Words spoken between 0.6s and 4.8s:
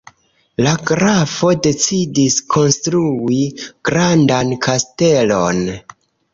La grafo decidis konstrui grandan